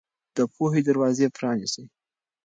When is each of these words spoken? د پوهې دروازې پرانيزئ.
د 0.35 0.37
پوهې 0.53 0.81
دروازې 0.87 1.27
پرانيزئ. 1.35 1.85